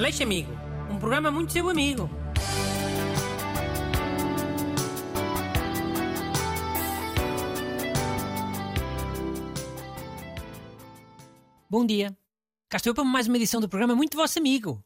Aleixo 0.00 0.22
Amigo, 0.22 0.50
um 0.90 0.98
programa 0.98 1.30
muito 1.30 1.52
seu 1.52 1.68
amigo. 1.68 2.08
Bom 11.68 11.84
dia. 11.84 12.16
Cá 12.70 12.78
estou 12.78 12.92
eu 12.92 12.94
para 12.94 13.04
mais 13.04 13.28
uma 13.28 13.36
edição 13.36 13.60
do 13.60 13.68
programa 13.68 13.94
Muito 13.94 14.16
Vosso 14.16 14.38
Amigo. 14.38 14.82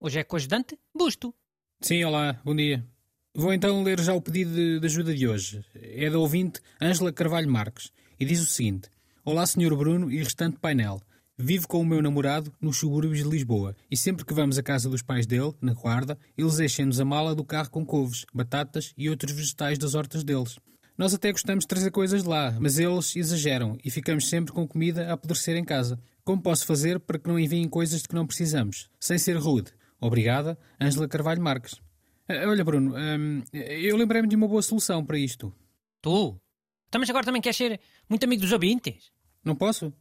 Hoje 0.00 0.18
é 0.18 0.24
com 0.24 0.34
o 0.34 0.36
ajudante 0.36 0.76
Busto. 0.92 1.32
Sim, 1.80 2.02
olá, 2.02 2.40
bom 2.44 2.56
dia. 2.56 2.84
Vou 3.32 3.52
então 3.52 3.84
ler 3.84 4.00
já 4.00 4.14
o 4.14 4.20
pedido 4.20 4.52
de, 4.52 4.80
de 4.80 4.86
ajuda 4.86 5.14
de 5.14 5.28
hoje. 5.28 5.64
É 5.76 6.10
da 6.10 6.18
ouvinte 6.18 6.60
Ângela 6.82 7.12
Carvalho 7.12 7.48
Marques 7.48 7.92
e 8.18 8.24
diz 8.24 8.42
o 8.42 8.46
seguinte: 8.46 8.90
Olá, 9.24 9.46
Sr. 9.46 9.76
Bruno 9.76 10.10
e 10.10 10.18
restante 10.18 10.58
painel. 10.58 11.00
Vivo 11.38 11.68
com 11.68 11.82
o 11.82 11.84
meu 11.84 12.00
namorado 12.00 12.50
nos 12.58 12.78
subúrbios 12.78 13.18
de 13.22 13.28
Lisboa 13.28 13.76
e 13.90 13.96
sempre 13.96 14.24
que 14.24 14.32
vamos 14.32 14.56
à 14.56 14.62
casa 14.62 14.88
dos 14.88 15.02
pais 15.02 15.26
dele, 15.26 15.52
na 15.60 15.74
guarda, 15.74 16.18
eles 16.36 16.58
enchem-nos 16.58 16.98
a 16.98 17.04
mala 17.04 17.34
do 17.34 17.44
carro 17.44 17.68
com 17.68 17.84
couves, 17.84 18.24
batatas 18.32 18.94
e 18.96 19.10
outros 19.10 19.32
vegetais 19.32 19.76
das 19.76 19.94
hortas 19.94 20.24
deles. 20.24 20.58
Nós 20.96 21.12
até 21.12 21.30
gostamos 21.30 21.64
de 21.64 21.68
trazer 21.68 21.90
coisas 21.90 22.24
lá, 22.24 22.56
mas 22.58 22.78
eles 22.78 23.14
exageram 23.14 23.76
e 23.84 23.90
ficamos 23.90 24.30
sempre 24.30 24.50
com 24.50 24.66
comida 24.66 25.10
a 25.10 25.12
apodrecer 25.12 25.56
em 25.58 25.64
casa. 25.64 26.00
Como 26.24 26.40
posso 26.40 26.64
fazer 26.64 26.98
para 26.98 27.18
que 27.18 27.28
não 27.28 27.38
enviem 27.38 27.68
coisas 27.68 28.00
de 28.00 28.08
que 28.08 28.14
não 28.14 28.26
precisamos, 28.26 28.88
sem 28.98 29.18
ser 29.18 29.36
rude? 29.36 29.72
Obrigada, 30.00 30.58
Ângela 30.80 31.06
Carvalho 31.06 31.42
Marques. 31.42 31.74
Ah, 32.26 32.48
Olha, 32.48 32.64
Bruno, 32.64 32.94
hum, 32.96 33.42
eu 33.52 33.94
lembrei-me 33.98 34.26
de 34.26 34.36
uma 34.36 34.48
boa 34.48 34.62
solução 34.62 35.04
para 35.04 35.18
isto. 35.18 35.52
Tu? 36.00 36.40
Então, 36.88 36.98
mas 36.98 37.10
agora 37.10 37.26
também 37.26 37.42
queres 37.42 37.58
ser 37.58 37.78
muito 38.08 38.24
amigo 38.24 38.40
dos 38.40 38.52
ouvintes? 38.52 39.12
Não 39.44 39.54
posso? 39.54 39.92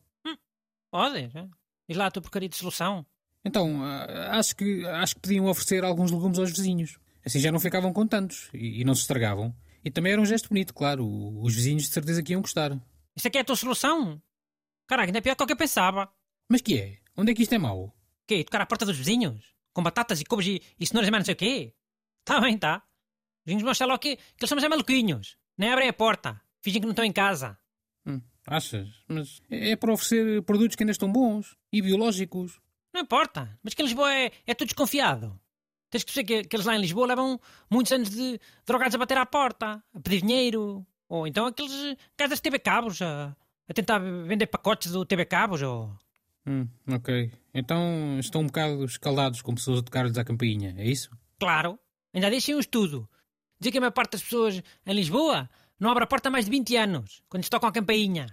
É? 1.36 1.48
Diz 1.88 1.98
lá 1.98 2.08
a 2.08 2.12
tua 2.12 2.22
porcaria 2.22 2.50
de 2.50 2.56
solução. 2.56 3.06
Então, 3.44 3.84
ah, 3.84 4.38
acho 4.38 4.56
que, 4.56 4.86
acho 4.86 5.16
que 5.16 5.22
podiam 5.22 5.46
oferecer 5.46 5.84
alguns 5.84 6.12
legumes 6.12 6.40
aos 6.40 6.52
vizinhos. 6.52 6.98
Assim 7.26 7.40
já 7.40 7.52
não 7.52 7.60
ficavam 7.60 7.92
com 7.94 8.08
tantos 8.08 8.50
e, 8.54 8.82
e 8.82 8.84
não 8.84 8.96
se 8.96 9.02
estragavam. 9.02 9.56
E 9.84 9.92
também 9.92 10.14
era 10.14 10.22
um 10.22 10.26
gesto 10.26 10.50
bonito, 10.50 10.74
claro. 10.74 11.06
Os 11.42 11.54
vizinhos 11.54 11.84
de 11.84 11.90
certeza 11.90 12.24
que 12.24 12.34
iam 12.34 12.42
gostar. 12.42 12.72
Isso 13.16 13.28
aqui 13.28 13.38
é 13.38 13.42
a 13.42 13.46
tua 13.46 13.56
solução? 13.56 14.22
Caraca, 14.88 15.08
ainda 15.08 15.20
é 15.20 15.22
pior 15.22 15.36
do 15.36 15.46
que 15.46 15.54
eu 15.54 15.58
pensava. 15.58 16.12
Mas 16.50 16.62
que 16.62 16.80
é? 16.80 16.98
Onde 17.16 17.32
é 17.32 17.36
que 17.36 17.44
isto 17.44 17.54
é 17.54 17.58
mau? 17.58 17.96
quê? 18.28 18.44
Tocar 18.44 18.62
à 18.62 18.66
porta 18.66 18.86
dos 18.86 18.98
vizinhos? 18.98 19.54
Com 19.74 19.84
batatas 19.84 20.20
e 20.22 20.26
couves 20.26 20.48
e, 20.48 20.62
e 20.80 20.86
cenouras 20.86 21.08
e 21.08 21.12
mais 21.12 21.22
não 21.22 21.26
sei 21.26 21.34
o 21.34 21.38
quê? 21.38 21.74
Tá 22.24 22.40
bem, 22.42 22.58
tá. 22.58 22.78
Os 22.78 23.46
vizinhos 23.46 23.64
mostram 23.64 23.88
logo 23.88 24.00
que, 24.00 24.16
que 24.16 24.24
eles 24.40 24.50
são 24.50 24.56
mais 24.56 24.70
maluquinhos. 24.70 25.38
Nem 25.58 25.72
abrem 25.72 25.90
a 25.90 25.94
porta. 25.94 26.42
Fingem 26.62 26.82
que 26.82 26.88
não 26.88 26.94
estão 26.94 27.06
em 27.06 27.12
casa. 27.12 27.58
Achas? 28.46 28.88
Mas 29.08 29.42
é 29.50 29.72
é 29.72 29.76
para 29.76 29.92
oferecer 29.92 30.42
produtos 30.44 30.76
que 30.76 30.84
ainda 30.84 30.92
estão 30.92 31.12
bons 31.12 31.58
e 31.72 31.82
biológicos. 31.82 32.60
Não 32.94 33.02
importa. 33.02 33.58
Mas 33.64 33.74
que 33.74 33.82
em 33.82 33.86
Lisboa 33.86 34.14
é, 34.14 34.32
é 34.46 34.54
tudo 34.54 34.68
desconfiado. 34.68 35.40
Tens 35.90 36.04
que 36.04 36.14
perceber 36.14 36.44
que, 36.44 36.50
que 36.50 36.56
eles 36.56 36.66
lá 36.66 36.76
em 36.76 36.82
Lisboa 36.82 37.08
levam 37.08 37.40
muitos 37.70 37.92
anos 37.92 38.10
de 38.10 38.40
drogados 38.66 38.96
a 38.96 38.98
bater 38.98 39.18
à 39.18 39.26
porta, 39.26 39.84
a 39.94 40.00
pedir 40.00 40.22
dinheiro. 40.22 40.86
Ou 41.10 41.28
então 41.28 41.46
aqueles 41.46 41.72
gajos 42.18 42.32
das 42.32 42.40
TV 42.42 42.60
Cabos 42.60 43.02
a, 43.02 43.36
a 43.68 43.74
tentar 43.74 44.00
vender 44.00 44.48
pacotes 44.48 44.92
do 44.92 45.06
TV 45.06 45.26
Cabos. 45.26 45.62
Ou... 45.62 45.98
Hum, 46.46 46.68
ok. 46.88 47.32
Então 47.54 48.18
estão 48.20 48.42
um 48.42 48.48
bocado 48.48 48.86
escaldados 48.86 49.42
com 49.42 49.56
pessoas 49.56 49.80
a 49.80 49.84
tocar-lhes 49.84 50.18
à 50.18 50.24
campainha, 50.24 50.76
é 50.78 50.86
isso? 50.86 51.10
Claro. 51.40 51.80
Ainda 52.14 52.30
deixem 52.30 52.56
um 52.56 52.60
estudo. 52.60 53.10
Dizer 53.60 53.72
que 53.72 53.78
a 53.78 53.82
maior 53.82 53.92
parte 53.92 54.14
das 54.14 54.24
pessoas 54.24 54.62
em 54.86 54.94
Lisboa 54.94 55.50
não 55.80 55.90
abre 55.92 56.04
a 56.04 56.08
porta 56.08 56.30
há 56.30 56.32
mais 56.32 56.46
de 56.46 56.52
20 56.52 56.76
anos, 56.78 57.22
quando 57.30 57.42
lhes 57.42 57.50
tocam 57.50 57.70
a 57.70 57.72
campainha. 57.72 58.28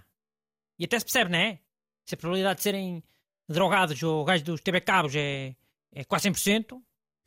E 0.79 0.85
até 0.85 0.97
se 0.99 1.05
percebe, 1.05 1.31
não 1.31 1.39
é? 1.39 1.59
Se 2.05 2.15
a 2.15 2.17
probabilidade 2.17 2.57
de 2.57 2.63
serem 2.63 3.03
drogados 3.47 4.01
ou 4.03 4.23
gajos 4.25 4.43
dos 4.43 4.61
TV 4.61 4.81
Cabos 4.81 5.15
é, 5.15 5.55
é 5.91 6.03
quase 6.03 6.29
100%, 6.29 6.81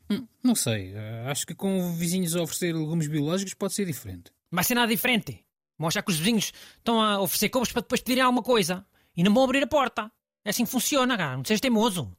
Hum, 0.09 0.25
não 0.41 0.55
sei. 0.55 0.92
eh, 0.94 1.25
Acho 1.28 1.44
que 1.44 1.53
com 1.55 1.92
vizinhos 1.97 2.37
a 2.37 2.41
oferecer 2.42 2.72
legumes 2.72 3.09
biológicos 3.09 3.55
pode 3.55 3.75
ser 3.75 3.84
diferente. 3.87 4.31
não 4.53 4.56
vai 4.56 4.62
ser 4.64 4.77
nada 4.77 4.87
diferente. 4.87 5.44
Vão 5.77 5.89
achar 5.89 6.00
que 6.03 6.11
os 6.12 6.19
vizinhos 6.19 6.53
estão 6.78 7.00
a 7.03 7.21
oferecer 7.21 7.48
couves 7.48 7.72
para 7.72 7.83
depois 7.83 8.00
pedirem 8.00 8.22
alguma 8.22 8.43
coisa. 8.43 8.87
E 9.16 9.22
não 9.25 9.34
vão 9.34 9.43
abrir 9.43 9.65
a 9.65 9.66
porta. 9.66 10.10
É 10.44 10.50
assim 10.50 10.65
que 10.65 10.71
funciona, 10.71 11.16
cara. 11.16 11.37
Não 11.37 11.44
sejas 11.44 11.60
teimoso. 11.60 12.16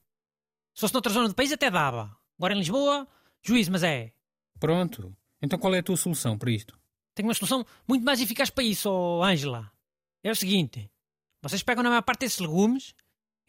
Se 0.73 0.81
fosse 0.81 0.93
noutra 0.93 1.13
zona 1.13 1.29
do 1.29 1.33
país 1.33 1.49
até 1.53 1.71
dava. 1.71 2.13
Agora 2.37 2.53
em 2.53 2.57
Lisboa, 2.57 3.07
juízo, 3.41 3.71
mas 3.71 3.83
é. 3.83 4.11
Pronto. 4.59 5.15
Então 5.41 5.57
qual 5.57 5.73
é 5.73 5.79
a 5.79 5.83
tua 5.83 5.95
solução 5.95 6.37
para 6.37 6.51
isto? 6.51 6.77
Tenho 7.17 7.27
uma 7.27 7.33
solução 7.33 7.65
muito 7.87 8.05
mais 8.05 8.21
eficaz 8.21 8.51
para 8.51 8.63
isso, 8.63 8.87
oh, 8.91 9.23
Ângela. 9.23 9.71
É 10.23 10.29
o 10.29 10.35
seguinte: 10.35 10.87
vocês 11.41 11.63
pegam 11.63 11.81
na 11.81 11.89
maior 11.89 12.03
parte 12.03 12.19
desses 12.19 12.37
legumes 12.37 12.93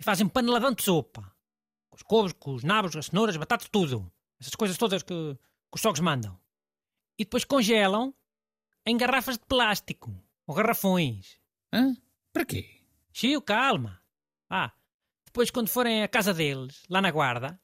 e 0.01 0.03
fazem 0.03 0.25
um 0.25 0.29
paneladão 0.31 0.73
de 0.73 0.83
sopa. 0.83 1.31
Com 1.91 1.97
os 1.97 2.03
couves, 2.03 2.33
com 2.33 2.55
os 2.55 2.65
nabos, 2.65 2.97
as 2.97 3.07
cenouras, 3.07 3.35
as 3.35 3.39
batatas, 3.39 3.69
tudo. 3.69 4.11
Essas 4.41 4.55
coisas 4.55 4.79
todas 4.79 5.03
que, 5.03 5.35
que 5.35 5.75
os 5.75 5.83
sogros 5.83 6.01
mandam. 6.01 6.41
E 7.19 7.25
depois 7.25 7.45
congelam 7.45 8.15
em 8.87 8.97
garrafas 8.97 9.37
de 9.37 9.45
plástico 9.45 10.19
ou 10.47 10.55
garrafões. 10.55 11.39
Hã? 11.71 11.95
Para 12.33 12.47
quê? 12.47 12.71
Chiu, 13.13 13.43
calma. 13.43 14.01
Ah, 14.49 14.73
depois 15.27 15.51
quando 15.51 15.69
forem 15.69 16.03
à 16.03 16.09
casa 16.09 16.33
deles, 16.33 16.85
lá 16.89 17.03
na 17.03 17.11
guarda, 17.11 17.61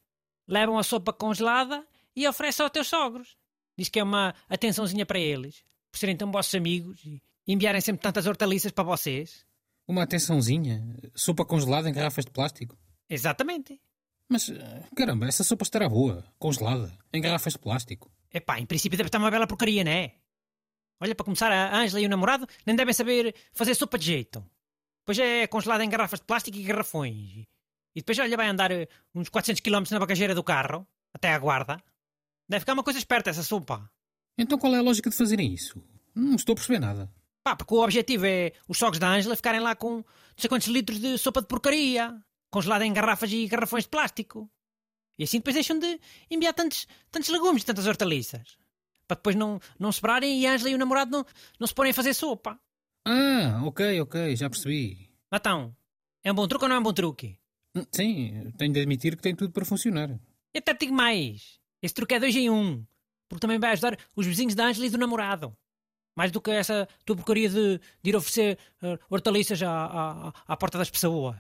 levam 0.47 0.76
a 0.76 0.82
sopa 0.82 1.15
congelada 1.15 1.82
e 2.15 2.28
oferecem 2.28 2.62
aos 2.62 2.72
teus 2.72 2.88
sogros. 2.88 3.38
Diz 3.75 3.88
que 3.88 3.98
é 3.98 4.04
uma 4.04 4.34
atençãozinha 4.50 5.06
para 5.06 5.19
eles, 5.19 5.65
por 5.94 5.99
serem 5.99 6.16
tão 6.16 6.32
vossos 6.32 6.53
amigos 6.56 7.00
e 7.05 7.22
enviarem 7.47 7.81
sempre 7.81 8.03
tantas 8.03 8.27
hortaliças 8.27 8.72
para 8.72 8.82
vocês. 8.82 9.47
Uma 9.87 10.03
atençãozinha? 10.03 10.84
Sopa 11.15 11.44
congelada 11.44 11.88
em 11.88 11.93
garrafas 11.93 12.25
de 12.25 12.32
plástico? 12.32 12.77
Exatamente. 13.09 13.81
Mas, 14.28 14.49
eh, 14.49 14.83
caramba, 14.97 15.28
essa 15.28 15.44
sopa 15.44 15.62
estará 15.62 15.88
boa. 15.88 16.25
Congelada. 16.37 16.93
Em 17.12 17.21
garrafas 17.21 17.53
de 17.53 17.60
plástico. 17.60 18.10
Epá, 18.33 18.59
em 18.59 18.66
princípio 18.66 18.97
deve 18.97 19.06
estar 19.06 19.19
uma 19.19 19.31
bela 19.31 19.47
porcaria, 19.47 19.84
não 19.84 19.93
é? 19.93 20.16
Olha, 21.00 21.15
para 21.15 21.25
começar, 21.25 21.53
a 21.53 21.78
Ângela 21.78 22.00
e 22.00 22.06
o 22.06 22.09
namorado 22.09 22.44
nem 22.66 22.75
devem 22.75 22.93
saber 22.93 23.33
fazer 23.53 23.77
sopa 23.77 23.97
de 23.97 24.06
jeito. 24.06 24.44
Depois 25.03 25.16
é 25.21 25.47
congelada 25.47 25.84
em 25.84 25.88
garrafas 25.88 26.19
de 26.19 26.27
plástico 26.27 26.56
e 26.56 26.65
garrafões. 26.65 27.47
E 27.94 28.00
depois, 28.00 28.19
olha, 28.19 28.37
vai 28.37 28.49
andar 28.49 28.72
eh, 28.72 28.88
uns 29.15 29.28
400 29.28 29.60
km 29.60 29.84
na 29.93 30.00
bagageira 30.00 30.34
do 30.34 30.43
carro, 30.43 30.84
até 31.12 31.33
à 31.33 31.38
guarda. 31.38 31.81
Deve 32.49 32.60
ficar 32.60 32.72
uma 32.72 32.83
coisa 32.83 32.99
esperta 32.99 33.31
essa 33.31 33.44
sopa. 33.44 33.88
Então 34.37 34.59
qual 34.59 34.75
é 34.75 34.78
a 34.78 34.83
lógica 34.83 35.11
de 35.11 35.17
fazerem 35.17 35.53
isso? 35.53 35.83
Não 36.15 36.34
estou 36.34 36.53
a 36.53 36.56
perceber 36.56 36.78
nada. 36.78 37.11
Pá, 37.43 37.55
porque 37.55 37.75
o 37.75 37.83
objetivo 37.83 38.25
é 38.27 38.53
os 38.69 38.78
sogros 38.78 38.99
da 38.99 39.09
Ângela 39.09 39.37
ficarem 39.37 39.61
lá 39.61 39.75
com 39.77 39.97
não 39.97 40.05
sei 40.37 40.49
quantos 40.49 40.69
litros 40.69 40.99
de 40.99 41.19
sopa 41.19 41.41
de 41.41 41.47
porcaria, 41.47 42.17
congelada 42.50 42.84
em 42.87 42.93
garrafas 42.93 43.31
e 43.31 43.47
garrafões 43.47 43.84
de 43.84 43.91
plástico. 43.91 44.50
E 45.19 45.25
assim 45.25 45.39
depois 45.39 45.55
deixam 45.55 45.78
de 45.78 46.00
enviar 46.31 46.55
tantos, 46.55 46.87
tantos 47.11 47.28
legumes, 47.28 47.62
tantas 47.62 47.87
hortaliças. 47.87 48.56
Para 49.06 49.17
depois 49.17 49.37
não, 49.37 49.61
não 49.78 49.93
sobrarem 49.93 50.41
e 50.41 50.47
a 50.47 50.55
Ângela 50.55 50.71
e 50.71 50.75
o 50.75 50.78
namorado 50.78 51.11
não, 51.11 51.27
não 51.61 51.66
se 51.66 51.75
porem 51.75 51.91
a 51.91 51.95
fazer 51.95 52.15
sopa. 52.15 52.59
Ah, 53.06 53.61
ok, 53.65 54.01
ok, 54.01 54.34
já 54.34 54.49
percebi. 54.49 55.11
Então, 55.33 55.77
é 56.22 56.33
um 56.33 56.34
bom 56.34 56.49
truque 56.49 56.65
ou 56.65 56.69
não 56.69 56.77
é 56.77 56.78
um 56.78 56.83
bom 56.83 56.93
truque? 56.93 57.39
Hum, 57.77 57.84
Sim, 57.93 58.51
tenho 58.56 58.72
de 58.72 58.81
admitir 58.81 59.16
que 59.16 59.22
tem 59.22 59.37
tudo 59.37 59.53
para 59.53 59.65
funcionar. 59.65 60.09
Eu 60.11 60.59
até 60.59 60.72
te 60.72 60.81
digo 60.87 60.95
mais. 60.95 61.61
Esse 61.83 61.93
truque 61.95 62.15
é 62.15 62.21
dois 62.21 62.34
em 62.34 62.49
um. 62.49 62.84
Porque 63.29 63.41
também 63.41 63.59
vai 63.59 63.73
ajudar 63.73 63.97
os 64.15 64.27
vizinhos 64.27 64.55
da 64.55 64.67
Ângela 64.67 64.87
e 64.87 64.91
do 64.91 64.99
namorado. 64.99 65.57
Mais 66.17 66.31
do 66.31 66.41
que 66.41 66.51
essa 66.51 66.89
tua 67.05 67.17
porcaria 67.17 67.49
de, 67.49 67.79
de 68.03 68.11
ir 68.11 68.15
oferecer 68.17 68.59
eh, 68.83 68.99
hortaliças 69.11 69.61
à, 69.62 69.71
à, 69.71 70.33
à 70.47 70.57
porta 70.57 70.79
das 70.79 70.89
pessoas. 70.91 71.37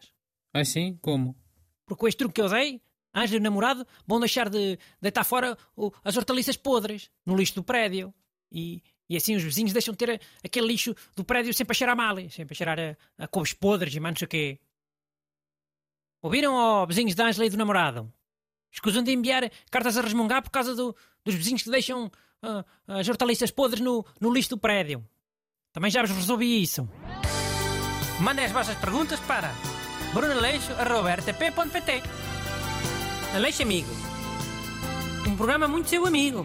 Ah, 0.52 0.64
sim? 0.64 0.98
Como? 1.00 1.36
Porque 1.86 2.00
com 2.00 2.08
este 2.08 2.18
truque 2.18 2.34
que 2.34 2.42
eu 2.42 2.48
dei, 2.48 2.80
Ângela 3.14 3.36
e 3.36 3.40
o 3.40 3.42
namorado 3.42 3.86
vão 4.06 4.18
deixar 4.18 4.48
de 4.48 4.76
deitar 5.00 5.22
fora 5.22 5.56
o- 5.76 5.92
as 6.02 6.16
hortaliças 6.16 6.56
podres 6.56 7.10
no 7.24 7.36
lixo 7.36 7.54
do 7.54 7.62
prédio. 7.62 8.12
E, 8.50 8.82
e 9.08 9.16
assim 9.16 9.36
os 9.36 9.42
vizinhos 9.44 9.72
deixam 9.72 9.92
de 9.92 9.98
ter 9.98 10.20
aquele 10.44 10.66
lixo 10.66 10.94
do 11.14 11.24
prédio 11.24 11.54
sempre 11.54 11.72
a 11.72 11.74
cheirar 11.76 11.96
mal, 11.96 12.16
sempre 12.30 12.54
a 12.54 12.56
cheirar 12.56 12.78
a, 12.80 13.24
a 13.24 13.28
couves 13.28 13.52
podres 13.52 13.94
e 13.94 14.00
mais 14.00 14.14
não 14.14 14.18
sei 14.18 14.26
o 14.26 14.28
quê. 14.28 14.60
Ouviram, 16.22 16.54
ó 16.54 16.86
vizinhos 16.86 17.14
da 17.14 17.26
Ângela 17.26 17.46
e 17.46 17.50
do 17.50 17.56
namorado? 17.56 18.12
Escusam 18.74 19.02
de 19.04 19.12
enviar 19.12 19.48
cartas 19.70 19.96
a 19.96 20.02
resmungar 20.02 20.42
por 20.42 20.50
causa 20.50 20.74
do- 20.74 20.94
dos 21.24 21.34
vizinhos 21.36 21.62
que 21.62 21.70
deixam 21.70 22.10
ah, 22.42 22.64
as 22.88 23.08
hortaliças 23.08 23.52
podres 23.52 23.80
no, 23.80 24.04
no 24.20 24.32
lixo 24.34 24.50
do 24.50 24.58
prédio. 24.58 25.06
Também 25.72 25.90
já 25.92 26.02
vos 26.02 26.10
resolvi 26.10 26.60
isso. 26.60 26.86
Mandem 28.20 28.44
as 28.44 28.52
vossas 28.52 28.76
perguntas 28.78 29.18
para 29.20 29.52
brunaleixo.rtp.pt 30.12 32.02
Aleixo 33.34 33.62
Amigo. 33.62 33.88
Um 35.26 35.36
programa 35.36 35.66
muito 35.68 35.88
seu 35.88 36.04
amigo. 36.06 36.44